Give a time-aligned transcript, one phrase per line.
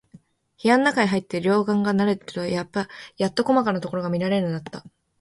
[0.09, 0.19] 部
[0.67, 4.83] 屋のなかへ入って、両眼が慣れるとやっと、こまかなところが見わけられるのだった。